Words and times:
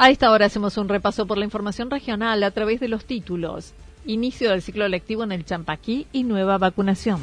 A 0.00 0.10
esta 0.10 0.30
hora 0.30 0.46
hacemos 0.46 0.76
un 0.76 0.88
repaso 0.88 1.26
por 1.26 1.38
la 1.38 1.44
información 1.44 1.90
regional 1.90 2.44
a 2.44 2.52
través 2.52 2.78
de 2.78 2.86
los 2.86 3.04
títulos. 3.04 3.74
Inicio 4.06 4.50
del 4.50 4.62
ciclo 4.62 4.86
lectivo 4.86 5.24
en 5.24 5.32
el 5.32 5.44
Champaquí 5.44 6.06
y 6.12 6.22
nueva 6.22 6.56
vacunación. 6.56 7.20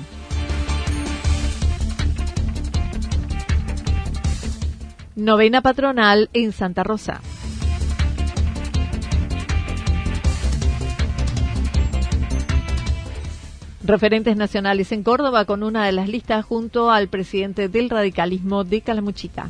Novena 5.16 5.62
patronal 5.62 6.30
en 6.34 6.52
Santa 6.52 6.84
Rosa. 6.84 7.22
Referentes 13.86 14.36
nacionales 14.36 14.92
en 14.92 15.04
Córdoba 15.04 15.46
con 15.46 15.64
una 15.64 15.86
de 15.86 15.94
las 15.94 16.10
listas 16.10 16.44
junto 16.44 16.92
al 16.92 17.08
presidente 17.08 17.70
del 17.70 17.90
radicalismo 17.90 18.66
de 18.66 18.82
Calamuchita. 18.82 19.50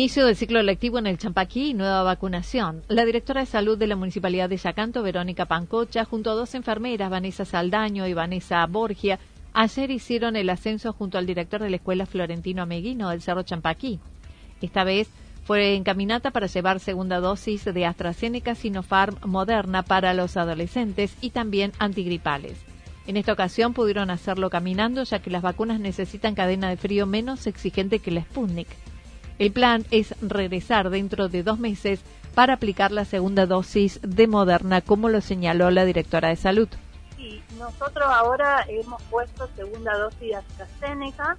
Inicio 0.00 0.24
del 0.24 0.34
ciclo 0.34 0.62
lectivo 0.62 0.98
en 0.98 1.06
el 1.06 1.18
Champaquí 1.18 1.68
y 1.68 1.74
nueva 1.74 2.02
vacunación. 2.02 2.82
La 2.88 3.04
directora 3.04 3.40
de 3.40 3.46
salud 3.46 3.76
de 3.76 3.86
la 3.86 3.96
Municipalidad 3.96 4.48
de 4.48 4.56
Yacanto, 4.56 5.02
Verónica 5.02 5.44
Pancocha, 5.44 6.06
junto 6.06 6.30
a 6.30 6.34
dos 6.34 6.54
enfermeras, 6.54 7.10
Vanessa 7.10 7.44
Saldaño 7.44 8.06
y 8.06 8.14
Vanessa 8.14 8.64
Borgia, 8.64 9.18
ayer 9.52 9.90
hicieron 9.90 10.36
el 10.36 10.48
ascenso 10.48 10.94
junto 10.94 11.18
al 11.18 11.26
director 11.26 11.60
de 11.60 11.68
la 11.68 11.76
Escuela 11.76 12.06
Florentino 12.06 12.62
Ameguino 12.62 13.10
del 13.10 13.20
Cerro 13.20 13.42
Champaquí. 13.42 14.00
Esta 14.62 14.84
vez 14.84 15.10
fue 15.44 15.74
encaminata 15.74 16.30
para 16.30 16.46
llevar 16.46 16.80
segunda 16.80 17.20
dosis 17.20 17.66
de 17.66 17.84
AstraZeneca 17.84 18.54
Sinopharm 18.54 19.18
Moderna 19.26 19.82
para 19.82 20.14
los 20.14 20.38
adolescentes 20.38 21.14
y 21.20 21.28
también 21.28 21.72
antigripales. 21.78 22.56
En 23.06 23.18
esta 23.18 23.34
ocasión 23.34 23.74
pudieron 23.74 24.08
hacerlo 24.08 24.48
caminando 24.48 25.02
ya 25.02 25.18
que 25.18 25.28
las 25.28 25.42
vacunas 25.42 25.78
necesitan 25.78 26.34
cadena 26.34 26.70
de 26.70 26.78
frío 26.78 27.04
menos 27.04 27.46
exigente 27.46 27.98
que 27.98 28.12
la 28.12 28.22
Sputnik. 28.22 28.68
El 29.40 29.52
plan 29.52 29.86
es 29.90 30.14
regresar 30.20 30.90
dentro 30.90 31.30
de 31.30 31.42
dos 31.42 31.58
meses 31.58 32.02
para 32.34 32.52
aplicar 32.52 32.92
la 32.92 33.06
segunda 33.06 33.46
dosis 33.46 33.98
de 34.02 34.26
Moderna, 34.26 34.82
como 34.82 35.08
lo 35.08 35.22
señaló 35.22 35.70
la 35.70 35.86
directora 35.86 36.28
de 36.28 36.36
salud. 36.36 36.68
Sí, 37.16 37.42
nosotros 37.58 38.04
ahora 38.06 38.66
hemos 38.68 39.02
puesto 39.04 39.48
segunda 39.56 39.96
dosis 39.96 40.20
de 40.20 40.34
AstraZeneca 40.36 41.38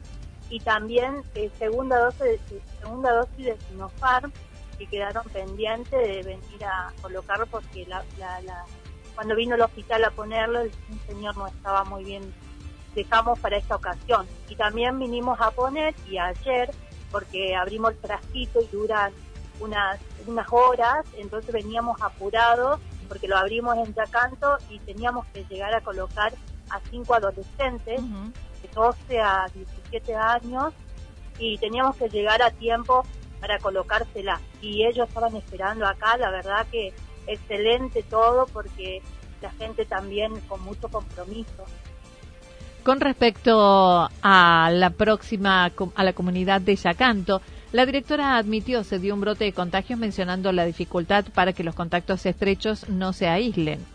y 0.49 0.59
también 0.61 1.21
eh, 1.35 1.51
segunda 1.59 1.99
dosis 1.99 2.41
segunda 2.79 3.13
dosis 3.13 3.45
de 3.45 3.57
Sinopharm 3.69 4.31
que 4.79 4.87
quedaron 4.87 5.23
pendientes 5.29 5.91
de 5.91 6.23
venir 6.23 6.65
a 6.65 6.91
colocarlo 7.03 7.45
porque 7.45 7.85
la, 7.85 8.03
cuando 9.13 9.35
vino 9.35 9.53
al 9.53 9.61
hospital 9.61 10.05
a 10.05 10.09
ponerlo 10.09 10.61
el, 10.61 10.71
señor 11.05 11.37
no 11.37 11.45
estaba 11.45 11.83
muy 11.83 12.03
bien 12.03 12.33
dejamos 12.95 13.37
para 13.37 13.57
esta 13.57 13.75
ocasión 13.75 14.25
y 14.49 14.55
también 14.55 14.97
vinimos 14.97 15.39
a 15.39 15.51
poner 15.51 15.93
y 16.09 16.17
ayer 16.17 16.71
porque 17.11 17.55
abrimos 17.55 17.91
el 17.91 17.97
frasquito 17.97 18.61
y 18.61 18.67
duran 18.67 19.11
unas, 19.59 19.99
unas 20.25 20.47
horas, 20.51 21.05
entonces 21.17 21.51
veníamos 21.53 22.01
apurados 22.01 22.79
porque 23.07 23.27
lo 23.27 23.37
abrimos 23.37 23.77
en 23.77 23.93
Yacanto 23.93 24.57
y 24.69 24.79
teníamos 24.79 25.25
que 25.33 25.43
llegar 25.45 25.73
a 25.73 25.81
colocar 25.81 26.33
a 26.69 26.79
cinco 26.89 27.13
adolescentes 27.13 28.01
de 28.01 28.69
12 28.73 29.19
a 29.19 29.47
17 29.53 30.15
años 30.15 30.73
y 31.37 31.57
teníamos 31.57 31.97
que 31.97 32.07
llegar 32.07 32.41
a 32.41 32.51
tiempo 32.51 33.03
para 33.41 33.59
colocársela. 33.59 34.39
Y 34.61 34.85
ellos 34.85 35.07
estaban 35.07 35.35
esperando 35.35 35.85
acá, 35.85 36.15
la 36.17 36.29
verdad 36.29 36.65
que 36.71 36.93
excelente 37.27 38.03
todo 38.03 38.45
porque 38.47 39.01
la 39.41 39.51
gente 39.51 39.85
también 39.85 40.39
con 40.41 40.61
mucho 40.61 40.87
compromiso. 40.87 41.65
Con 42.83 42.99
respecto 42.99 44.09
a 44.23 44.69
la 44.73 44.89
próxima, 44.89 45.71
a 45.95 46.03
la 46.03 46.13
comunidad 46.13 46.61
de 46.61 46.75
Yacanto, 46.75 47.41
la 47.71 47.85
directora 47.85 48.37
admitió 48.37 48.83
se 48.83 48.97
dio 48.97 49.13
un 49.13 49.21
brote 49.21 49.45
de 49.45 49.53
contagios 49.53 49.99
mencionando 49.99 50.51
la 50.51 50.65
dificultad 50.65 51.25
para 51.33 51.53
que 51.53 51.63
los 51.63 51.75
contactos 51.75 52.25
estrechos 52.25 52.89
no 52.89 53.13
se 53.13 53.27
aíslen. 53.27 53.85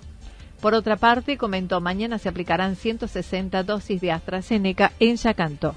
Por 0.61 0.75
otra 0.75 0.97
parte, 0.97 1.37
comentó, 1.37 1.81
mañana 1.81 2.19
se 2.19 2.29
aplicarán 2.29 2.77
160 2.77 3.65
dosis 3.65 4.01
de 4.01 4.13
AstraZeneca 4.13 4.93
en 5.01 5.17
Yacanto. 5.17 5.75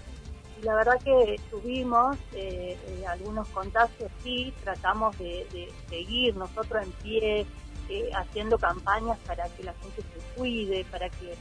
La 0.61 0.75
verdad 0.75 0.99
que 1.03 1.39
tuvimos 1.49 2.15
eh, 2.33 2.77
eh, 2.87 3.05
algunos 3.07 3.47
contagios, 3.49 4.11
sí, 4.23 4.53
tratamos 4.63 5.17
de, 5.17 5.71
seguir 5.89 6.35
nosotros 6.35 6.83
en 6.83 6.91
pie, 7.03 7.45
eh, 7.89 8.09
haciendo 8.15 8.57
campañas 8.59 9.17
para 9.25 9.49
que 9.49 9.63
la 9.63 9.73
gente 9.73 10.01
se 10.01 10.35
cuide, 10.35 10.85
para 10.91 11.09
que 11.09 11.35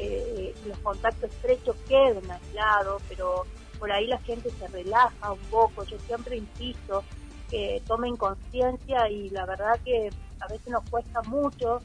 eh, 0.00 0.54
los 0.66 0.78
contactos 0.78 1.30
estrechos 1.30 1.76
queden 1.88 2.30
aislados, 2.30 3.02
pero 3.08 3.44
por 3.78 3.92
ahí 3.92 4.06
la 4.06 4.18
gente 4.18 4.50
se 4.50 4.68
relaja 4.68 5.32
un 5.32 5.38
poco. 5.50 5.84
Yo 5.84 5.98
siempre 6.00 6.36
insisto 6.36 7.04
que 7.50 7.82
tomen 7.86 8.16
conciencia 8.16 9.08
y 9.10 9.30
la 9.30 9.44
verdad 9.44 9.78
que 9.84 10.10
a 10.40 10.46
veces 10.46 10.68
nos 10.68 10.88
cuesta 10.88 11.20
mucho 11.22 11.80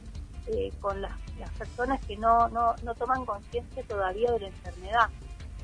eh, 0.46 0.72
con 0.80 1.02
las, 1.02 1.12
personas 1.58 2.00
que 2.06 2.16
no, 2.16 2.48
no, 2.48 2.74
no 2.82 2.94
toman 2.94 3.26
conciencia 3.26 3.82
todavía 3.82 4.30
de 4.32 4.40
la 4.40 4.46
enfermedad. 4.46 5.10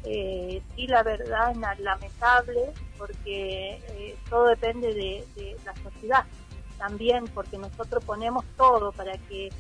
Eh, 0.05 0.61
sí, 0.75 0.87
la 0.87 1.03
verdad 1.03 1.53
es 1.53 1.81
lamentable 1.81 2.73
porque 2.99 3.81
eh, 3.89 4.17
todo 4.29 4.47
depende 4.47 4.89
de, 4.89 5.25
de 5.37 5.57
la 5.65 5.75
sociedad 5.77 6.25
también, 6.79 7.25
porque 7.29 7.59
nosotros 7.59 8.05
ponemos 8.05 8.45
todo 8.57 8.91
para 8.93 9.17
que 9.17 9.51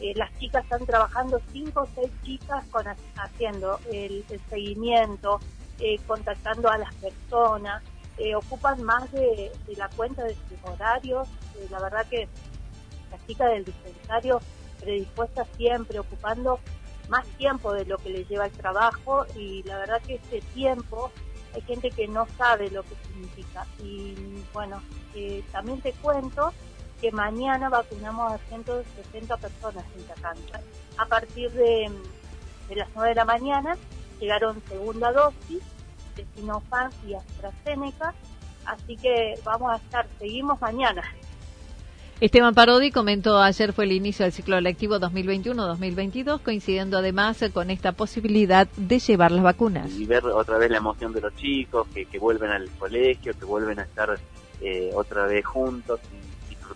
eh, 0.00 0.12
las 0.16 0.36
chicas 0.38 0.64
están 0.64 0.84
trabajando 0.84 1.40
cinco 1.52 1.82
o 1.82 1.88
seis 1.94 2.10
chicas 2.24 2.64
con, 2.70 2.84
haciendo 3.16 3.78
el, 3.90 4.24
seguimiento, 4.48 5.40
eh, 5.78 5.98
contactando 6.06 6.68
a 6.68 6.78
las 6.78 6.94
personas, 6.96 7.82
eh, 8.18 8.34
ocupan 8.34 8.82
más 8.82 9.10
de, 9.12 9.52
la 9.76 9.88
cuenta 9.90 10.24
de 10.24 10.34
sus 10.34 10.58
horarios. 10.64 11.28
la 11.70 11.80
verdad 11.80 12.06
que 12.10 12.28
las 13.10 13.26
chicas 13.26 13.50
del 13.50 13.64
dispensario 13.64 14.40
predispuesta 14.80 15.44
siempre, 15.56 15.98
ocupando 15.98 16.58
más 17.08 17.26
tiempo 17.38 17.72
de 17.72 17.84
lo 17.84 17.98
que 17.98 18.10
le 18.10 18.24
lleva 18.24 18.46
el 18.46 18.52
trabajo 18.52 19.26
y 19.36 19.62
la 19.64 19.78
verdad 19.78 20.02
que 20.02 20.14
ese 20.14 20.40
tiempo 20.52 21.10
hay 21.54 21.62
gente 21.62 21.90
que 21.90 22.08
no 22.08 22.26
sabe 22.38 22.70
lo 22.70 22.82
que 22.82 22.96
significa. 23.06 23.66
Y 23.78 24.14
bueno, 24.52 24.82
también 25.52 25.80
te 25.80 25.92
cuento 25.92 26.52
que 27.02 27.10
mañana 27.10 27.68
vacunamos 27.68 28.32
a 28.32 28.38
160 28.48 29.36
personas 29.36 29.84
en 29.96 30.06
Chacanta. 30.06 30.60
A 30.96 31.06
partir 31.06 31.50
de, 31.50 31.90
de 32.68 32.76
las 32.76 32.88
9 32.94 33.08
de 33.10 33.14
la 33.16 33.24
mañana 33.24 33.76
llegaron 34.20 34.62
segunda 34.68 35.10
dosis 35.10 35.62
de 36.14 36.24
Sinopharm 36.36 36.92
y 37.06 37.14
AstraZeneca, 37.14 38.14
así 38.64 38.96
que 38.96 39.34
vamos 39.44 39.72
a 39.72 39.76
estar, 39.76 40.06
seguimos 40.20 40.60
mañana. 40.60 41.02
Esteban 42.20 42.54
Parodi 42.54 42.92
comentó 42.92 43.42
ayer 43.42 43.72
fue 43.72 43.84
el 43.84 43.90
inicio 43.90 44.24
del 44.24 44.32
ciclo 44.32 44.60
lectivo 44.60 45.00
2021-2022, 45.00 46.40
coincidiendo 46.40 46.98
además 46.98 47.44
con 47.52 47.68
esta 47.68 47.90
posibilidad 47.90 48.68
de 48.76 49.00
llevar 49.00 49.32
las 49.32 49.42
vacunas. 49.42 49.90
Y 49.90 50.06
ver 50.06 50.24
otra 50.26 50.56
vez 50.56 50.70
la 50.70 50.76
emoción 50.76 51.12
de 51.12 51.20
los 51.20 51.34
chicos, 51.34 51.88
que, 51.92 52.06
vuelven 52.20 52.50
al 52.50 52.70
colegio, 52.78 53.32
que 53.36 53.44
vuelven 53.44 53.80
a 53.80 53.82
estar 53.82 54.20
eh, 54.60 54.92
otra 54.94 55.26
vez 55.26 55.44
juntos, 55.44 55.98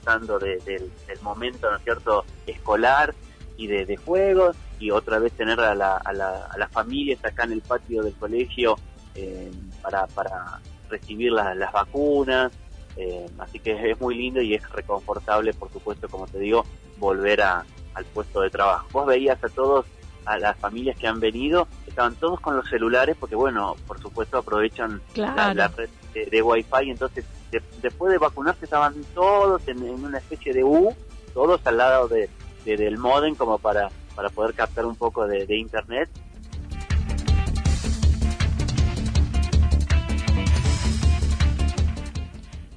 disfrutando 0.07 0.39
del, 0.39 0.91
momento, 1.23 1.71
¿no 1.71 1.77
es 1.77 1.83
cierto?, 1.83 2.25
escolar 2.47 3.15
y 3.57 3.67
de, 3.67 3.97
juegos, 3.97 4.57
y 4.79 4.91
otra 4.91 5.19
vez 5.19 5.33
tener 5.33 5.59
a, 5.61 5.75
la, 5.75 5.97
a, 5.97 6.13
las 6.13 6.71
familias 6.71 7.25
acá 7.25 7.45
en 7.45 7.53
el 7.53 7.63
patio 7.63 8.03
del 8.03 8.15
colegio 8.15 8.77
eh, 9.15 9.51
para, 9.83 10.07
para 10.09 10.61
recibir 10.91 11.33
las 11.33 11.73
vacunas. 11.73 12.53
Eh, 12.99 13.27
así 13.39 13.59
que 13.59 13.91
es 13.91 14.01
muy 14.01 14.15
lindo 14.15 14.41
y 14.41 14.55
es 14.55 14.71
reconfortable, 14.71 15.53
por 15.55 15.71
supuesto, 15.71 16.09
como 16.09 16.27
te 16.27 16.39
digo, 16.39 16.65
volver 16.99 17.43
a, 17.43 17.65
al 17.95 18.05
puesto 18.07 18.41
de 18.41 18.51
trabajo. 18.51 18.87
Vos 18.93 19.07
veías 19.07 19.43
a 19.43 19.49
todos, 19.49 19.87
a 20.27 20.39
las 20.39 20.57
familias 20.59 20.97
que 20.99 21.07
han 21.07 21.21
venido, 21.21 21.69
estaban 21.87 22.15
todos 22.17 22.41
con 22.41 22.57
los 22.57 22.69
celulares 22.69 23.17
porque, 23.19 23.37
bueno, 23.37 23.77
por 23.87 24.01
supuesto 24.01 24.39
aprovechan 24.39 25.01
la, 25.15 25.53
red 25.69 25.89
de, 26.13 26.27
de 26.27 26.43
Wi-Fi, 26.43 26.91
entonces 26.91 27.25
después 27.81 28.13
de 28.13 28.19
vacunarse 28.19 28.65
estaban 28.65 28.95
todos 29.15 29.67
en, 29.69 29.83
una 29.83 30.19
especie 30.19 30.53
de 30.53 30.65
U, 30.65 30.95
todos 31.33 31.61
al 31.65 31.79
lado 31.79 32.09
de, 32.09 32.29
del 32.65 32.99
modem 32.99 33.35
como 33.35 33.59
para, 33.59 33.89
para 34.15 34.29
poder 34.29 34.55
captar 34.55 34.85
un 34.85 34.97
poco 34.97 35.27
de 35.27 35.57
internet 35.57 36.11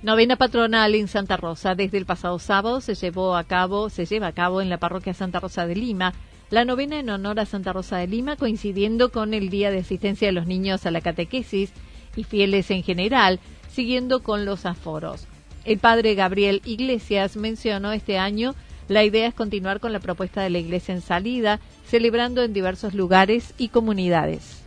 Novena 0.02 0.38
patronal 0.38 0.96
en 0.96 1.10
Santa 1.10 1.36
Rosa. 1.36 1.76
Desde 1.76 1.98
el 1.98 2.06
pasado 2.06 2.40
sábado 2.40 2.80
se 2.80 2.96
llevó 2.96 3.36
a 3.36 3.44
cabo, 3.44 3.90
se 3.90 4.06
lleva 4.06 4.28
a 4.28 4.32
cabo 4.32 4.62
en 4.62 4.70
la 4.70 4.78
parroquia 4.78 5.14
Santa 5.14 5.42
Rosa 5.42 5.68
de 5.68 5.76
Lima. 5.76 6.14
La 6.50 6.66
novena 6.66 7.00
en 7.00 7.10
honor 7.10 7.40
a 7.40 7.46
Santa 7.46 7.74
Rosa 7.74 7.98
de 7.98 8.08
Lima, 8.08 8.36
coincidiendo 8.36 9.12
con 9.12 9.34
el 9.34 9.50
día 9.50 9.72
de 9.72 9.80
asistencia 9.80 10.28
de 10.28 10.32
los 10.32 10.48
niños 10.48 10.86
a 10.86 10.92
la 10.92 11.02
catequesis 11.02 11.72
y 12.16 12.24
fieles 12.24 12.72
en 12.72 12.84
general, 12.84 13.40
siguiendo 13.72 14.24
con 14.24 14.46
los 14.46 14.66
aforos. 14.66 15.28
El 15.66 15.78
padre 15.78 16.16
Gabriel 16.16 16.62
Iglesias 16.66 17.36
mencionó 17.36 17.92
este 17.92 18.18
año 18.18 18.56
la 18.88 19.04
idea 19.04 19.28
es 19.28 19.36
continuar 19.36 19.80
con 19.80 19.94
la 19.94 20.00
propuesta 20.00 20.42
de 20.42 20.50
la 20.50 20.58
Iglesia 20.58 20.96
en 20.96 21.02
salida, 21.02 21.60
celebrando 21.86 22.42
en 22.42 22.54
diversos 22.54 22.96
lugares 22.96 23.54
y 23.60 23.70
comunidades 23.70 24.60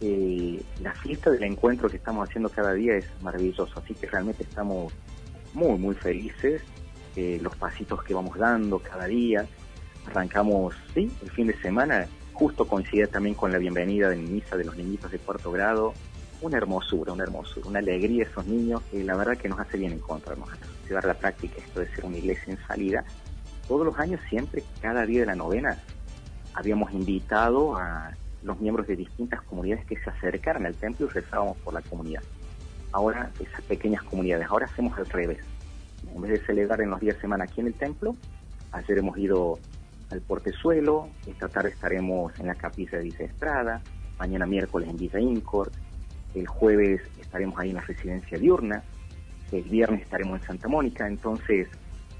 eh, 0.00 0.62
la 0.82 0.92
fiesta 0.92 1.30
del 1.30 1.44
encuentro 1.44 1.88
que 1.88 1.96
estamos 1.96 2.28
haciendo 2.28 2.50
cada 2.50 2.74
día 2.74 2.94
es 2.96 3.06
maravilloso, 3.22 3.72
así 3.76 3.94
que 3.94 4.06
realmente 4.06 4.42
estamos 4.42 4.92
muy, 5.54 5.78
muy 5.78 5.94
felices. 5.94 6.62
Eh, 7.16 7.38
los 7.40 7.54
pasitos 7.56 8.02
que 8.02 8.12
vamos 8.12 8.36
dando 8.36 8.80
cada 8.80 9.06
día. 9.06 9.46
Arrancamos, 10.06 10.74
sí, 10.94 11.10
el 11.22 11.30
fin 11.30 11.46
de 11.46 11.56
semana, 11.60 12.06
justo 12.32 12.66
coincide 12.66 13.06
también 13.06 13.34
con 13.34 13.52
la 13.52 13.58
bienvenida 13.58 14.08
de 14.10 14.16
misa 14.16 14.56
de 14.56 14.64
los 14.64 14.76
niñitos 14.76 15.10
de 15.10 15.18
cuarto 15.18 15.50
grado. 15.50 15.94
Una 16.42 16.58
hermosura, 16.58 17.12
una 17.12 17.24
hermosura, 17.24 17.68
una 17.68 17.78
alegría 17.78 18.24
esos 18.24 18.46
niños, 18.46 18.82
y 18.92 19.02
la 19.02 19.16
verdad 19.16 19.36
que 19.36 19.48
nos 19.48 19.58
hace 19.60 19.78
bien 19.78 19.92
encontrarnos, 19.92 20.48
llevar 20.86 21.04
la 21.04 21.14
práctica 21.14 21.54
esto 21.58 21.80
de 21.80 21.88
ser 21.94 22.04
una 22.04 22.18
iglesia 22.18 22.52
en 22.52 22.58
salida. 22.66 23.04
Todos 23.66 23.86
los 23.86 23.98
años, 23.98 24.20
siempre, 24.28 24.62
cada 24.82 25.06
día 25.06 25.20
de 25.20 25.26
la 25.26 25.34
novena, 25.34 25.78
habíamos 26.52 26.92
invitado 26.92 27.76
a 27.76 28.12
los 28.42 28.60
miembros 28.60 28.86
de 28.86 28.96
distintas 28.96 29.40
comunidades 29.42 29.86
que 29.86 29.96
se 29.96 30.10
acercaran 30.10 30.66
al 30.66 30.74
templo 30.74 31.06
y 31.06 31.08
rezábamos 31.08 31.56
por 31.58 31.72
la 31.72 31.80
comunidad. 31.80 32.22
Ahora, 32.92 33.30
esas 33.40 33.62
pequeñas 33.62 34.02
comunidades, 34.02 34.46
ahora 34.48 34.66
hacemos 34.66 34.96
al 34.98 35.06
revés. 35.06 35.38
En 36.14 36.20
vez 36.20 36.32
de 36.32 36.46
celebrar 36.46 36.80
en 36.82 36.90
los 36.90 37.00
días 37.00 37.16
de 37.16 37.22
semana 37.22 37.44
aquí 37.44 37.60
en 37.60 37.68
el 37.68 37.74
templo, 37.74 38.14
ayer 38.70 38.98
hemos 38.98 39.16
ido 39.16 39.58
al 40.10 40.20
Portezuelo, 40.20 41.08
esta 41.26 41.48
tarde 41.48 41.70
estaremos 41.70 42.38
en 42.38 42.46
la 42.46 42.54
capilla 42.54 42.98
de 42.98 43.04
Villa 43.04 43.24
Estrada, 43.24 43.82
mañana 44.18 44.46
miércoles 44.46 44.88
en 44.88 44.96
Villa 44.96 45.20
Incor, 45.20 45.70
el 46.34 46.46
jueves 46.46 47.02
estaremos 47.20 47.58
ahí 47.58 47.70
en 47.70 47.76
la 47.76 47.82
residencia 47.82 48.38
diurna, 48.38 48.82
el 49.52 49.62
viernes 49.64 50.02
estaremos 50.02 50.40
en 50.40 50.46
Santa 50.46 50.68
Mónica, 50.68 51.06
entonces 51.06 51.68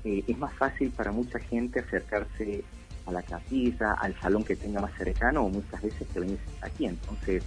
eh, 0.04 0.22
es 0.26 0.38
más 0.38 0.52
fácil 0.54 0.90
para 0.90 1.10
mucha 1.12 1.38
gente 1.38 1.81
acercarse 1.81 2.62
a 3.06 3.12
la 3.12 3.22
capilla, 3.22 3.92
al 3.92 4.19
salón 4.20 4.44
que 4.44 4.56
tenga 4.56 4.80
más 4.80 4.92
cercano 4.96 5.42
o 5.42 5.48
muchas 5.48 5.82
veces 5.82 6.06
que 6.12 6.20
venís 6.20 6.38
aquí. 6.62 6.87
Entonces, 6.87 7.44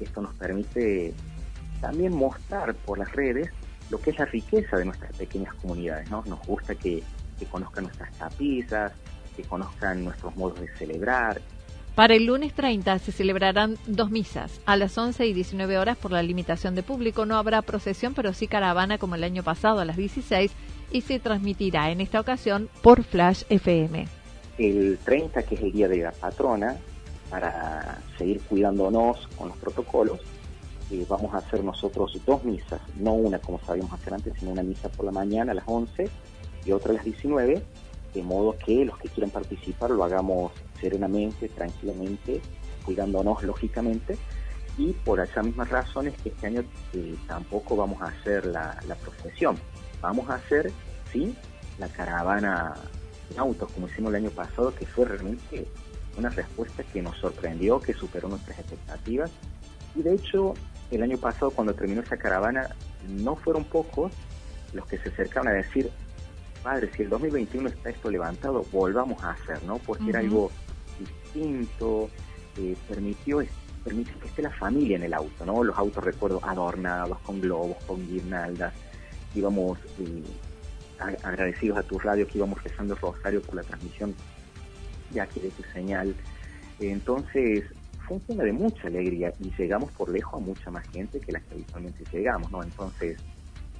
esto 0.00 0.20
nos 0.20 0.34
permite 0.34 1.12
también 1.80 2.14
mostrar 2.14 2.74
por 2.74 2.98
las 2.98 3.12
redes 3.12 3.50
lo 3.90 4.00
que 4.00 4.10
es 4.10 4.18
la 4.18 4.24
riqueza 4.26 4.76
de 4.76 4.84
nuestras 4.84 5.16
pequeñas 5.16 5.54
comunidades. 5.54 6.10
¿no? 6.10 6.22
Nos 6.26 6.44
gusta 6.46 6.74
que, 6.74 7.02
que 7.38 7.46
conozcan 7.46 7.84
nuestras 7.84 8.16
capillas, 8.16 8.92
que 9.36 9.42
conozcan 9.42 10.04
nuestros 10.04 10.36
modos 10.36 10.60
de 10.60 10.68
celebrar. 10.76 11.40
Para 11.94 12.14
el 12.14 12.26
lunes 12.26 12.54
30 12.54 12.98
se 12.98 13.12
celebrarán 13.12 13.76
dos 13.86 14.10
misas. 14.10 14.60
A 14.66 14.76
las 14.76 14.98
11 14.98 15.26
y 15.26 15.32
19 15.32 15.78
horas 15.78 15.96
por 15.96 16.10
la 16.10 16.22
limitación 16.22 16.74
de 16.74 16.82
público 16.82 17.24
no 17.24 17.36
habrá 17.36 17.62
procesión, 17.62 18.14
pero 18.14 18.32
sí 18.32 18.48
caravana 18.48 18.98
como 18.98 19.14
el 19.14 19.24
año 19.24 19.42
pasado 19.44 19.80
a 19.80 19.84
las 19.84 19.96
16 19.96 20.50
y 20.90 21.00
se 21.02 21.20
transmitirá 21.20 21.90
en 21.90 22.00
esta 22.00 22.20
ocasión 22.20 22.68
por 22.82 23.04
Flash 23.04 23.44
FM 23.48 24.06
el 24.58 24.98
30, 25.04 25.42
que 25.42 25.54
es 25.54 25.62
el 25.62 25.72
día 25.72 25.88
de 25.88 25.98
la 25.98 26.12
patrona, 26.12 26.76
para 27.30 27.98
seguir 28.18 28.40
cuidándonos 28.42 29.26
con 29.36 29.48
los 29.48 29.56
protocolos, 29.56 30.20
eh, 30.90 31.04
vamos 31.08 31.34
a 31.34 31.38
hacer 31.38 31.64
nosotros 31.64 32.20
dos 32.26 32.44
misas, 32.44 32.80
no 32.98 33.14
una 33.14 33.38
como 33.38 33.58
sabíamos 33.60 33.92
hacer 33.92 34.14
antes, 34.14 34.34
sino 34.38 34.52
una 34.52 34.62
misa 34.62 34.88
por 34.90 35.06
la 35.06 35.12
mañana 35.12 35.52
a 35.52 35.54
las 35.54 35.64
11 35.66 36.08
y 36.64 36.72
otra 36.72 36.92
a 36.92 36.94
las 36.94 37.04
19, 37.04 37.62
de 38.14 38.22
modo 38.22 38.56
que 38.56 38.84
los 38.84 38.96
que 38.98 39.08
quieran 39.08 39.30
participar 39.30 39.90
lo 39.90 40.04
hagamos 40.04 40.52
serenamente, 40.80 41.48
tranquilamente, 41.48 42.40
cuidándonos 42.84 43.42
lógicamente, 43.42 44.16
y 44.78 44.92
por 44.92 45.20
esas 45.20 45.44
mismas 45.44 45.68
razones 45.68 46.14
que 46.22 46.30
este 46.30 46.46
año 46.46 46.64
eh, 46.92 47.16
tampoco 47.26 47.76
vamos 47.76 48.00
a 48.02 48.06
hacer 48.06 48.46
la, 48.46 48.78
la 48.86 48.94
procesión, 48.94 49.56
vamos 50.00 50.28
a 50.30 50.34
hacer, 50.34 50.70
sí, 51.12 51.34
la 51.78 51.88
caravana 51.88 52.74
autos, 53.36 53.70
como 53.72 53.88
hicimos 53.88 54.10
el 54.10 54.24
año 54.24 54.30
pasado, 54.30 54.74
que 54.74 54.86
fue 54.86 55.06
realmente 55.06 55.66
una 56.16 56.28
respuesta 56.28 56.84
que 56.84 57.02
nos 57.02 57.16
sorprendió, 57.18 57.80
que 57.80 57.92
superó 57.92 58.28
nuestras 58.28 58.58
expectativas. 58.58 59.30
Y 59.94 60.02
de 60.02 60.14
hecho, 60.14 60.54
el 60.90 61.02
año 61.02 61.18
pasado, 61.18 61.50
cuando 61.50 61.74
terminó 61.74 62.02
esa 62.02 62.16
caravana, 62.16 62.74
no 63.08 63.36
fueron 63.36 63.64
pocos 63.64 64.12
los 64.72 64.86
que 64.86 64.98
se 64.98 65.08
acercaron 65.08 65.48
a 65.48 65.52
decir, 65.52 65.90
padre, 66.64 66.90
si 66.96 67.02
el 67.02 67.10
2021 67.10 67.68
está 67.68 67.90
esto 67.90 68.10
levantado, 68.10 68.64
volvamos 68.72 69.22
a 69.22 69.32
hacer, 69.32 69.62
¿no? 69.64 69.78
Porque 69.78 70.08
era 70.08 70.20
algo 70.20 70.50
distinto, 70.98 72.10
eh, 72.56 72.74
permitió, 72.88 73.44
permitió 73.84 74.18
que 74.18 74.28
esté 74.28 74.42
la 74.42 74.50
familia 74.50 74.96
en 74.96 75.04
el 75.04 75.14
auto, 75.14 75.44
¿no? 75.44 75.62
Los 75.62 75.76
autos, 75.76 76.02
recuerdo, 76.02 76.40
adornados 76.42 77.18
con 77.20 77.40
globos, 77.40 77.76
con 77.84 78.04
guirnaldas, 78.08 78.72
íbamos 79.34 79.78
eh, 80.00 80.22
agradecidos 81.22 81.78
a 81.78 81.82
tu 81.82 81.98
radio 81.98 82.26
que 82.26 82.38
íbamos 82.38 82.62
rezando 82.64 82.94
el 82.94 83.00
rosario 83.00 83.42
por 83.42 83.56
la 83.56 83.62
transmisión 83.62 84.14
de 85.10 85.20
aquí 85.20 85.40
de 85.40 85.50
tu 85.50 85.62
señal. 85.74 86.14
Entonces, 86.80 87.64
fue 88.06 88.16
un 88.16 88.22
tema 88.22 88.42
de 88.42 88.52
mucha 88.52 88.88
alegría 88.88 89.32
y 89.38 89.50
llegamos 89.56 89.92
por 89.92 90.08
lejos 90.08 90.34
a 90.34 90.44
mucha 90.44 90.70
más 90.70 90.86
gente 90.88 91.20
que 91.20 91.32
la 91.32 91.40
que 91.40 91.54
habitualmente 91.54 92.04
llegamos, 92.10 92.50
¿no? 92.50 92.62
Entonces, 92.62 93.18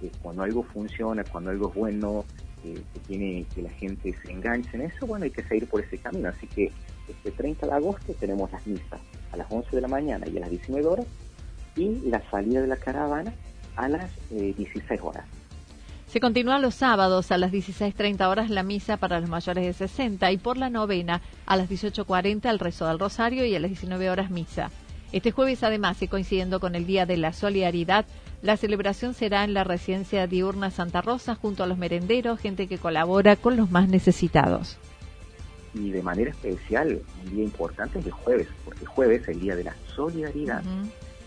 eh, 0.03 0.11
cuando 0.23 0.43
algo 0.43 0.63
funciona, 0.63 1.25
cuando 1.25 1.51
algo 1.51 1.69
es 1.71 1.75
bueno, 1.75 2.25
eh, 2.65 2.83
que 2.93 3.01
tiene 3.01 3.47
que 3.55 3.63
la 3.63 3.71
gente 3.71 4.15
se 4.25 4.33
enganche 4.33 4.71
en 4.75 4.83
eso, 4.83 5.07
bueno, 5.07 5.25
hay 5.25 5.31
que 5.31 5.43
seguir 5.43 5.69
por 5.69 5.81
ese 5.81 5.99
camino. 5.99 6.29
Así 6.29 6.47
que 6.47 6.73
este 7.09 7.31
30 7.31 7.67
de 7.67 7.73
agosto 7.73 8.15
tenemos 8.15 8.51
las 8.51 8.67
misas 8.67 9.01
a 9.33 9.37
las 9.37 9.47
11 9.51 9.77
de 9.77 9.83
la 9.83 9.89
mañana 9.89 10.27
y 10.29 10.37
a 10.37 10.41
las 10.41 10.51
19 10.51 10.87
horas 10.87 11.07
y 11.77 12.01
la 12.09 12.23
salida 12.31 12.61
de 12.63 12.69
la 12.69 12.77
caravana 12.77 13.35
a 13.77 13.89
las 13.89 14.11
16 14.31 14.91
eh, 14.91 14.99
horas. 15.03 15.25
Se 16.07 16.21
continúa 16.21 16.61
los 16.61 16.77
sábados 16.77 17.33
a 17.33 17.39
las 17.39 17.51
16.30 17.51 18.29
horas 18.29 18.49
la 18.49 18.63
misa 18.63 18.97
para 18.99 19.19
los 19.19 19.29
mayores 19.29 19.65
de 19.65 19.73
60 19.73 20.31
y 20.31 20.39
por 20.39 20.57
la 20.57 20.71
novena 20.71 21.21
a 21.45 21.57
las 21.57 21.69
18.40 21.69 22.49
el 22.49 22.61
rezo 22.61 22.87
del 22.87 23.01
rosario 23.01 23.45
y 23.45 23.57
a 23.57 23.61
las 23.61 23.71
19 23.71 24.11
horas 24.11 24.31
misa. 24.31 24.71
Este 25.11 25.33
jueves 25.33 25.63
además 25.65 26.01
y 26.03 26.09
coincidiendo 26.09 26.61
con 26.61 26.77
el 26.77 26.87
Día 26.87 27.05
de 27.05 27.17
la 27.17 27.33
Solidaridad, 27.33 28.07
la 28.45 28.59
celebración 28.59 29.15
será 29.15 29.43
en 29.43 29.55
la 29.55 29.65
residencia 29.65 30.27
diurna 30.27 30.71
Santa 30.71 31.01
Rosa 31.01 31.35
junto 31.35 31.65
a 31.65 31.67
los 31.67 31.79
merenderos, 31.79 32.39
gente 32.39 32.69
que 32.69 32.77
colabora 32.77 33.37
con 33.37 33.57
los 33.57 33.71
más 33.71 33.89
necesitados. 33.89 34.77
y 35.73 35.91
de 35.91 36.03
manera 36.03 36.31
especial 36.31 37.01
un 37.25 37.35
día 37.35 37.43
importante 37.43 37.99
es 37.99 38.07
el 38.07 38.13
jueves, 38.13 38.47
porque 38.65 38.83
el 38.83 38.87
jueves 38.87 39.23
es 39.23 39.29
el 39.29 39.41
día 39.41 39.57
de 39.57 39.65
la 39.65 39.75
solidaridad 39.97 40.63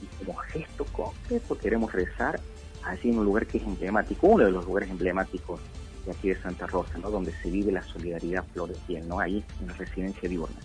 y 0.02 0.24
como 0.24 0.38
gesto 0.38 0.86
concreto 0.86 1.58
queremos 1.58 1.92
rezar 1.92 2.40
allí 2.84 3.10
en 3.10 3.18
un 3.18 3.26
lugar 3.26 3.48
que 3.48 3.58
es 3.58 3.64
emblemático, 3.64 4.28
uno 4.28 4.46
de 4.46 4.52
los 4.52 4.66
lugares 4.66 4.90
emblemáticos 4.92 5.60
de 6.06 6.12
aquí 6.12 6.30
de 6.30 6.40
Santa 6.40 6.68
Rosa, 6.68 7.00
¿no? 7.00 7.10
donde 7.10 7.34
se 7.42 7.50
vive 7.50 7.72
la 7.72 7.82
solidaridad 7.82 8.46
floreciente, 8.54 9.08
¿no? 9.08 9.20
ahí 9.20 9.44
en 9.60 9.68
la 9.68 9.74
residencia 9.74 10.30
diurna. 10.30 10.60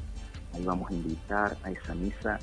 Ahí 0.53 0.63
vamos 0.65 0.91
a 0.91 0.95
invitar 0.95 1.57
a 1.65 1.71
esa 1.71 1.95
misa 1.95 2.39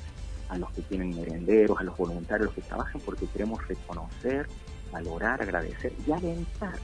a 0.50 0.58
los 0.58 0.70
que 0.72 0.82
tienen 0.82 1.14
merenderos, 1.14 1.78
a 1.78 1.84
los 1.84 1.96
voluntarios 1.96 2.52
que 2.52 2.60
trabajan, 2.60 3.00
porque 3.04 3.26
queremos 3.26 3.66
reconocer, 3.66 4.48
valorar, 4.92 5.40
agradecer 5.40 5.92
y 6.06 6.10
alentar 6.10 6.74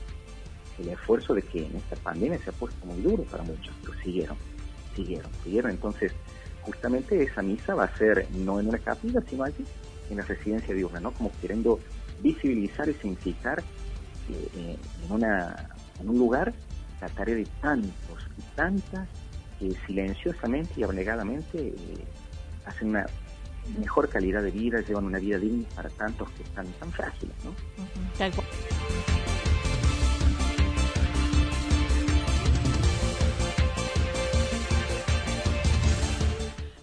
el 0.78 0.88
esfuerzo 0.88 1.34
de 1.34 1.42
que 1.42 1.66
en 1.66 1.76
esta 1.76 1.96
pandemia 1.96 2.38
se 2.38 2.50
ha 2.50 2.52
puesto 2.52 2.86
muy 2.86 3.00
duro 3.00 3.24
para 3.24 3.42
muchos, 3.42 3.74
pero 3.82 3.98
siguieron, 4.00 4.36
siguieron, 4.94 5.30
siguieron. 5.42 5.70
Entonces, 5.72 6.12
justamente 6.62 7.22
esa 7.22 7.42
misa 7.42 7.74
va 7.74 7.84
a 7.84 7.96
ser 7.96 8.28
no 8.32 8.60
en 8.60 8.68
una 8.68 8.78
capilla, 8.78 9.20
sino 9.28 9.44
allí, 9.44 9.64
en 10.10 10.18
la 10.18 10.22
residencia 10.22 10.74
diurna, 10.74 11.00
¿no? 11.00 11.10
Como 11.12 11.32
queriendo 11.40 11.80
visibilizar 12.22 12.88
y 12.88 12.94
significar 12.94 13.62
eh, 14.30 14.76
en, 15.04 15.12
una, 15.12 15.70
en 16.00 16.08
un 16.08 16.18
lugar 16.18 16.52
la 17.00 17.08
tarea 17.08 17.34
de 17.34 17.46
tantos 17.60 18.28
y 18.38 18.42
tantas 18.54 19.08
que 19.58 19.74
silenciosamente 19.86 20.72
y 20.76 20.82
abnegadamente 20.84 21.68
eh, 21.68 21.74
hacen 22.64 22.90
una 22.90 23.06
mejor 23.78 24.08
calidad 24.08 24.42
de 24.42 24.50
vida, 24.50 24.80
llevan 24.80 25.04
una 25.04 25.18
vida 25.18 25.38
digna 25.38 25.66
para 25.74 25.88
tantos 25.90 26.28
que 26.30 26.42
están 26.42 26.66
tan 26.78 26.92
frágiles, 26.92 27.34
¿no? 27.44 27.52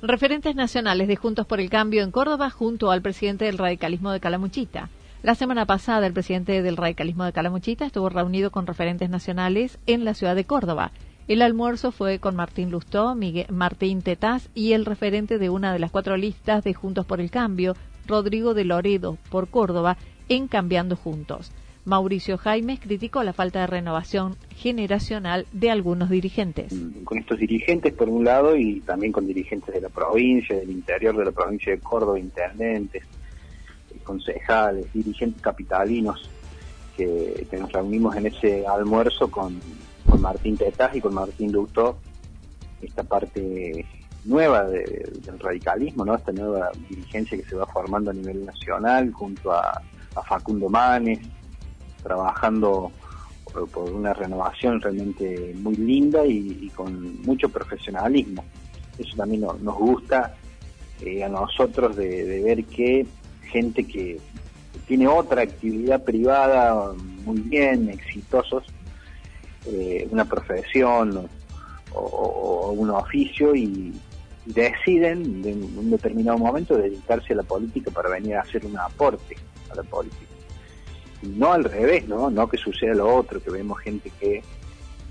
Referentes 0.06 0.54
nacionales 0.54 1.08
de 1.08 1.16
Juntos 1.16 1.46
por 1.46 1.62
el 1.62 1.70
Cambio 1.70 2.04
en 2.04 2.12
Córdoba 2.12 2.50
junto 2.50 2.92
al 2.92 3.02
presidente 3.02 3.46
del 3.46 3.58
radicalismo 3.58 4.12
de 4.12 4.20
Calamuchita. 4.20 4.90
La 5.22 5.34
semana 5.34 5.66
pasada 5.66 6.06
el 6.06 6.12
presidente 6.12 6.62
del 6.62 6.76
radicalismo 6.76 7.24
de 7.24 7.32
Calamuchita 7.32 7.86
estuvo 7.86 8.10
reunido 8.10 8.52
con 8.52 8.68
referentes 8.68 9.10
nacionales 9.10 9.80
en 9.88 10.04
la 10.04 10.14
ciudad 10.14 10.36
de 10.36 10.44
Córdoba. 10.44 10.92
El 11.28 11.42
almuerzo 11.42 11.92
fue 11.94 12.20
con 12.20 12.36
Martín 12.36 12.70
Lustó, 12.70 13.16
Miguel, 13.16 13.46
Martín 13.50 14.02
Tetaz 14.02 14.50
y 14.54 14.74
el 14.74 14.86
referente 14.86 15.38
de 15.38 15.50
una 15.50 15.72
de 15.72 15.80
las 15.80 15.90
cuatro 15.90 16.18
listas 16.18 16.66
de 16.66 16.74
Juntos 16.74 17.06
por 17.06 17.22
el 17.22 17.32
Cambio, 17.32 17.76
Rodrigo 18.06 18.54
de 18.54 18.66
Loredo, 18.66 19.18
por 19.30 19.48
Córdoba, 19.48 19.98
en 20.28 20.50
Cambiando 20.50 20.98
Juntos. 20.98 21.52
Mauricio 21.86 22.38
Jaimes 22.38 22.80
criticó 22.82 23.24
la 23.24 23.32
falta 23.32 23.62
de 23.62 23.68
renovación 23.68 24.36
generacional 24.56 25.46
de 25.54 25.72
algunos 25.72 26.10
dirigentes. 26.10 26.74
Con 27.06 27.18
estos 27.18 27.40
dirigentes, 27.40 27.94
por 27.94 28.10
un 28.10 28.26
lado, 28.26 28.58
y 28.58 28.82
también 28.82 29.14
con 29.14 29.26
dirigentes 29.26 29.74
de 29.74 29.82
la 29.82 29.90
provincia, 29.90 30.58
del 30.58 30.72
interior 30.72 31.16
de 31.16 31.26
la 31.26 31.32
provincia 31.32 31.74
de 31.74 31.80
Córdoba, 31.80 32.20
intendentes, 32.20 33.04
concejales, 34.04 34.92
dirigentes 34.94 35.42
capitalinos, 35.42 36.30
que, 36.96 37.48
nos 37.58 37.72
reunimos 37.72 38.16
en 38.16 38.28
ese 38.28 38.66
almuerzo 38.68 39.30
con, 39.32 39.60
Martín 40.20 40.58
Tetaz 40.58 40.96
y 40.96 41.02
con 41.02 41.14
Martín 41.14 41.52
Ducto, 41.52 41.98
esta 42.82 43.04
parte 43.04 43.86
nueva 44.26 44.64
del 44.64 45.40
radicalismo, 45.40 46.06
¿no? 46.06 46.16
esta 46.16 46.32
nueva 46.32 46.72
dirigencia 46.90 47.38
que 47.38 47.44
se 47.44 47.56
va 47.56 47.66
formando 47.66 48.12
a 48.12 48.14
nivel 48.14 48.46
nacional 48.46 49.12
junto 49.12 49.52
a 49.52 49.82
Facundo 50.28 50.70
Manes, 50.70 51.20
trabajando 52.02 52.92
por, 53.72 53.92
una 53.92 54.14
renovación 54.14 54.82
realmente 54.82 55.54
muy 55.58 55.76
linda 55.76 56.26
y, 56.26 56.70
con 56.76 57.22
mucho 57.22 57.50
profesionalismo. 57.50 58.44
Eso 58.98 59.16
también 59.16 59.42
nos 59.42 59.76
gusta 59.76 60.36
eh, 61.02 61.24
a 61.24 61.30
nosotros 61.30 61.96
de, 61.96 62.42
ver 62.44 62.66
que 62.66 63.06
gente 63.52 63.86
que 63.86 64.20
tiene 64.88 65.08
otra 65.08 65.44
actividad 65.44 66.04
privada 66.04 66.94
muy 67.26 67.40
bien, 67.42 67.90
exitosos, 67.90 68.64
eh, 69.68 70.08
una 70.12 70.26
profesión 70.26 71.28
o, 71.94 72.74
un 72.76 72.90
oficio 72.90 73.56
y, 73.56 73.94
deciden 74.46 75.42
en 75.46 75.64
un 75.78 75.90
determinado 75.90 76.38
momento 76.38 76.76
dedicarse 76.76 77.32
a 77.32 77.38
la 77.38 77.44
política 77.44 77.90
para 77.92 78.10
venir 78.10 78.36
a 78.36 78.42
hacer 78.42 78.66
un 78.66 78.78
aporte 78.78 79.38
a 79.72 79.76
la 79.76 79.84
política 79.84 80.34
no 81.24 81.54
al 81.54 81.64
revés, 81.64 82.08
¿no? 82.08 82.30
No 82.30 82.48
que 82.48 82.58
suceda 82.58 82.94
lo 82.94 83.16
otro, 83.16 83.42
que 83.42 83.50
vemos 83.50 83.80
gente 83.80 84.12
que, 84.20 84.44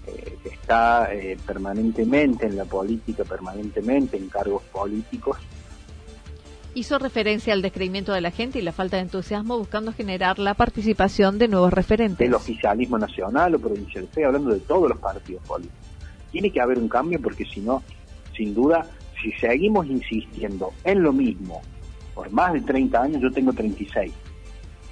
eh, 0.06 0.38
está 0.44 1.12
eh, 1.12 1.38
permanentemente 1.46 2.46
en 2.46 2.56
la 2.56 2.64
política, 2.64 3.24
permanentemente 3.24 4.16
en 4.16 4.28
cargos 4.28 4.62
políticos. 4.64 5.38
Hizo 6.74 6.98
referencia 6.98 7.52
al 7.52 7.62
descreimiento 7.62 8.12
de 8.12 8.20
la 8.20 8.30
gente 8.30 8.58
y 8.58 8.62
la 8.62 8.72
falta 8.72 8.96
de 8.96 9.02
entusiasmo 9.02 9.58
buscando 9.58 9.92
generar 9.92 10.38
la 10.38 10.54
participación 10.54 11.38
de 11.38 11.48
nuevos 11.48 11.72
referentes. 11.72 12.26
El 12.26 12.34
oficialismo 12.34 12.98
nacional 12.98 13.54
o 13.54 13.58
provincial, 13.58 14.04
estoy 14.04 14.22
hablando 14.22 14.50
de 14.50 14.60
todos 14.60 14.88
los 14.88 14.98
partidos 14.98 15.42
políticos. 15.46 15.86
Tiene 16.30 16.50
que 16.50 16.60
haber 16.60 16.78
un 16.78 16.88
cambio 16.88 17.20
porque 17.20 17.44
si 17.44 17.60
no, 17.60 17.82
sin 18.34 18.54
duda, 18.54 18.86
si 19.22 19.32
seguimos 19.32 19.86
insistiendo 19.86 20.72
en 20.84 21.02
lo 21.02 21.12
mismo 21.12 21.60
por 22.14 22.30
más 22.30 22.52
de 22.52 22.60
30 22.62 23.02
años, 23.02 23.22
yo 23.22 23.30
tengo 23.30 23.52
36 23.52 24.12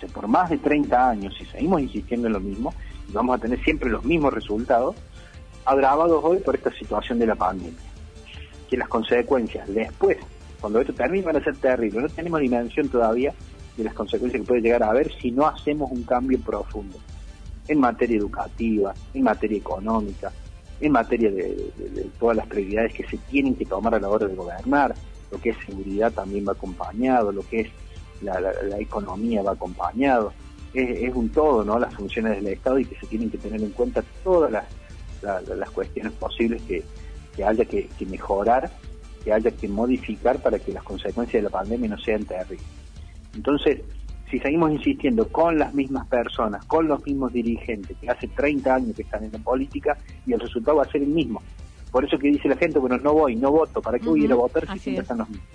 por 0.08 0.28
más 0.28 0.50
de 0.50 0.58
30 0.58 1.10
años, 1.10 1.34
si 1.36 1.44
seguimos 1.46 1.80
insistiendo 1.80 2.26
en 2.26 2.34
lo 2.34 2.40
mismo, 2.40 2.74
vamos 3.08 3.36
a 3.36 3.38
tener 3.40 3.62
siempre 3.62 3.90
los 3.90 4.04
mismos 4.04 4.32
resultados, 4.32 4.96
agravados 5.64 6.22
hoy 6.24 6.38
por 6.38 6.54
esta 6.54 6.72
situación 6.72 7.18
de 7.18 7.26
la 7.26 7.34
pandemia. 7.34 7.78
Que 8.68 8.76
las 8.76 8.88
consecuencias 8.88 9.68
después, 9.72 10.18
cuando 10.60 10.80
esto 10.80 10.92
termine, 10.92 11.24
van 11.24 11.36
a 11.36 11.44
ser 11.44 11.56
terribles. 11.56 12.02
No 12.02 12.08
tenemos 12.08 12.40
dimensión 12.40 12.88
todavía 12.88 13.32
de 13.76 13.84
las 13.84 13.94
consecuencias 13.94 14.42
que 14.42 14.46
puede 14.46 14.60
llegar 14.60 14.82
a 14.82 14.90
haber 14.90 15.12
si 15.20 15.30
no 15.30 15.46
hacemos 15.46 15.90
un 15.90 16.02
cambio 16.02 16.38
profundo 16.40 16.98
en 17.68 17.78
materia 17.78 18.18
educativa, 18.18 18.92
en 19.14 19.22
materia 19.22 19.58
económica, 19.58 20.32
en 20.80 20.92
materia 20.92 21.30
de, 21.30 22.10
todas 22.18 22.36
las 22.36 22.46
prioridades 22.46 22.92
que 22.94 23.06
se 23.06 23.16
tienen 23.18 23.54
que 23.54 23.66
tomar 23.66 23.94
a 23.94 24.00
la 24.00 24.08
hora 24.08 24.26
de 24.26 24.34
gobernar, 24.34 24.94
lo 25.30 25.40
que 25.40 25.50
es 25.50 25.56
seguridad 25.64 26.12
también 26.12 26.46
va 26.46 26.52
acompañado, 26.52 27.30
lo 27.30 27.42
que 27.42 27.60
es 27.60 27.68
la, 28.22 28.40
economía 28.78 29.42
va 29.42 29.52
acompañado, 29.52 30.32
es, 30.74 31.14
un 31.14 31.28
todo, 31.30 31.64
¿no? 31.64 31.78
Las 31.78 31.94
funciones 31.94 32.36
del 32.36 32.48
Estado 32.48 32.78
y 32.78 32.84
que 32.84 32.98
se 32.98 33.06
tienen 33.06 33.30
que 33.30 33.38
tener 33.38 33.60
en 33.60 33.70
cuenta 33.70 34.02
todas 34.24 34.50
las 35.22 35.70
cuestiones 35.70 36.12
posibles 36.12 36.62
que, 36.62 36.82
haya 37.44 37.64
que, 37.64 37.88
mejorar, 38.06 38.70
que 39.22 39.32
haya 39.32 39.50
que 39.50 39.68
modificar 39.68 40.40
para 40.40 40.58
que 40.58 40.72
las 40.72 40.82
consecuencias 40.82 41.42
de 41.42 41.48
la 41.48 41.50
pandemia 41.50 41.90
no 41.90 41.98
sean 41.98 42.24
terribles. 42.24 42.66
Entonces, 43.34 43.80
si 44.30 44.38
seguimos 44.38 44.70
insistiendo 44.70 45.28
con 45.28 45.58
las 45.58 45.74
mismas 45.74 46.06
personas, 46.06 46.64
con 46.66 46.86
los 46.86 47.04
mismos 47.04 47.32
dirigentes 47.32 47.96
que 47.98 48.08
hace 48.08 48.28
30 48.28 48.74
años 48.74 48.96
que 48.96 49.02
están 49.02 49.24
en 49.24 49.32
la 49.32 49.38
política 49.38 49.96
y 50.26 50.32
el 50.32 50.40
resultado 50.40 50.78
va 50.78 50.84
a 50.84 50.90
ser 50.90 51.02
el 51.02 51.08
mismo. 51.08 51.42
Por 51.90 52.04
eso 52.04 52.18
que 52.18 52.28
dice 52.28 52.48
la 52.48 52.56
gente, 52.56 52.78
bueno, 52.78 52.96
no 52.98 53.12
voy, 53.12 53.34
no 53.34 53.50
voto, 53.50 53.82
¿para 53.82 53.98
qué 53.98 54.08
voy 54.08 54.22
a 54.22 54.24
ir 54.24 54.32
a 54.32 54.36
votar 54.36 54.66
si 54.72 54.78
siempre 54.78 55.02
están 55.02 55.18
los 55.18 55.28
mismos? 55.28 55.48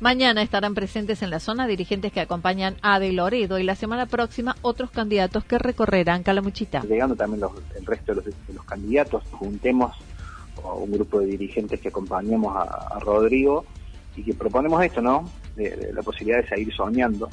Mañana 0.00 0.40
estarán 0.40 0.74
presentes 0.74 1.20
en 1.20 1.28
la 1.28 1.40
zona 1.40 1.66
dirigentes 1.66 2.10
que 2.10 2.20
acompañan 2.20 2.76
a 2.80 2.98
De 2.98 3.12
Loredo 3.12 3.58
y 3.58 3.64
la 3.64 3.74
semana 3.74 4.06
próxima 4.06 4.56
otros 4.62 4.90
candidatos 4.90 5.44
que 5.44 5.58
recorrerán 5.58 6.22
Calamuchita. 6.22 6.80
Llegando 6.84 7.16
también 7.16 7.42
el 7.76 7.84
resto 7.84 8.14
de 8.14 8.32
los, 8.54 8.64
candidatos, 8.64 9.22
juntemos 9.32 9.94
un 10.64 10.90
grupo 10.90 11.20
de 11.20 11.26
dirigentes 11.26 11.80
que 11.80 11.88
acompañemos 11.88 12.56
a, 12.56 12.98
Rodrigo 13.00 13.64
y 14.16 14.22
que 14.22 14.34
proponemos 14.34 14.82
esto, 14.84 15.00
¿no? 15.00 15.30
De, 15.56 15.92
la 15.92 16.02
posibilidad 16.02 16.42
de 16.42 16.48
seguir 16.48 16.72
soñando 16.74 17.28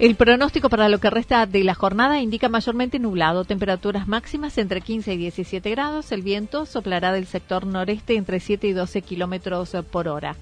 El 0.00 0.14
pronóstico 0.14 0.70
para 0.70 0.88
lo 0.88 0.98
que 0.98 1.10
resta 1.10 1.44
de 1.44 1.62
la 1.62 1.74
jornada 1.74 2.22
indica 2.22 2.48
mayormente 2.48 2.98
nublado, 2.98 3.44
temperaturas 3.44 4.08
máximas 4.08 4.56
entre 4.56 4.80
15 4.80 5.12
y 5.12 5.16
17 5.18 5.68
grados, 5.68 6.10
el 6.10 6.22
viento 6.22 6.64
soplará 6.64 7.12
del 7.12 7.26
sector 7.26 7.66
noreste 7.66 8.16
entre 8.16 8.40
7 8.40 8.66
y 8.66 8.72
12 8.72 9.02
kilómetros 9.02 9.76
por 9.92 10.08
hora. 10.08 10.36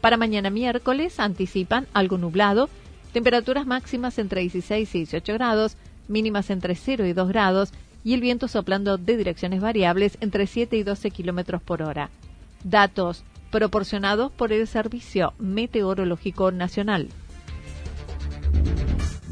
Para 0.00 0.16
mañana 0.16 0.50
miércoles 0.50 1.20
anticipan 1.20 1.86
algo 1.92 2.18
nublado, 2.18 2.68
temperaturas 3.12 3.66
máximas 3.68 4.18
entre 4.18 4.40
16 4.40 4.92
y 4.92 4.98
18 4.98 5.32
grados, 5.34 5.76
mínimas 6.08 6.50
entre 6.50 6.74
0 6.74 7.06
y 7.06 7.12
2 7.12 7.28
grados 7.28 7.70
y 8.02 8.14
el 8.14 8.20
viento 8.20 8.48
soplando 8.48 8.98
de 8.98 9.16
direcciones 9.16 9.60
variables 9.60 10.18
entre 10.22 10.48
7 10.48 10.76
y 10.76 10.82
12 10.82 11.12
kilómetros 11.12 11.62
por 11.62 11.82
hora. 11.82 12.10
Datos 12.64 13.22
proporcionados 13.52 14.32
por 14.32 14.52
el 14.52 14.66
Servicio 14.66 15.34
Meteorológico 15.38 16.50
Nacional. 16.50 17.10